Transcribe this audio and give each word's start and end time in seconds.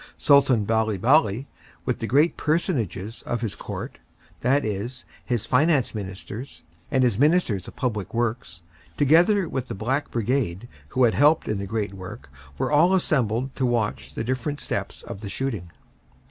Sultan 0.17 0.65
Bali 0.65 0.97
Bali, 0.97 1.45
with 1.85 1.99
the 1.99 2.07
great 2.07 2.35
personages 2.35 3.21
of 3.21 3.41
his 3.41 3.53
court, 3.55 3.99
that 4.39 4.65
is, 4.65 5.05
his 5.23 5.45
Finance 5.45 5.93
Ministers 5.93 6.63
and 6.89 7.03
his 7.03 7.19
Ministers 7.19 7.67
of 7.67 7.75
Public 7.75 8.11
Works, 8.11 8.63
together 8.97 9.47
with 9.47 9.67
the 9.67 9.75
Black 9.75 10.09
Brigade, 10.09 10.67
who 10.87 11.03
had 11.03 11.13
helped 11.13 11.47
in 11.47 11.59
the 11.59 11.67
great 11.67 11.93
work, 11.93 12.31
were 12.57 12.71
all 12.71 12.95
assembled 12.95 13.55
to 13.55 13.63
watch 13.63 14.15
the 14.15 14.23
different 14.23 14.59
steps 14.59 15.03
of 15.03 15.21
the 15.21 15.29
shooting. 15.29 15.69